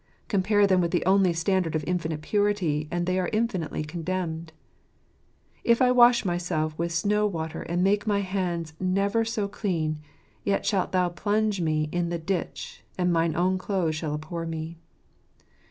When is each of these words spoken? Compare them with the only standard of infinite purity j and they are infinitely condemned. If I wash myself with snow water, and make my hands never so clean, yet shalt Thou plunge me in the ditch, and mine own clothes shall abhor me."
Compare 0.27 0.65
them 0.65 0.81
with 0.81 0.89
the 0.89 1.05
only 1.05 1.31
standard 1.31 1.75
of 1.75 1.83
infinite 1.85 2.23
purity 2.23 2.85
j 2.85 2.87
and 2.89 3.05
they 3.05 3.19
are 3.19 3.27
infinitely 3.31 3.83
condemned. 3.83 4.51
If 5.63 5.79
I 5.79 5.91
wash 5.91 6.25
myself 6.25 6.75
with 6.75 6.91
snow 6.91 7.27
water, 7.27 7.61
and 7.61 7.83
make 7.83 8.07
my 8.07 8.21
hands 8.21 8.73
never 8.79 9.23
so 9.23 9.47
clean, 9.47 9.99
yet 10.43 10.65
shalt 10.65 10.91
Thou 10.91 11.09
plunge 11.09 11.61
me 11.61 11.87
in 11.91 12.09
the 12.09 12.17
ditch, 12.17 12.81
and 12.97 13.13
mine 13.13 13.35
own 13.35 13.59
clothes 13.59 13.93
shall 13.95 14.15
abhor 14.15 14.47
me." 14.47 14.79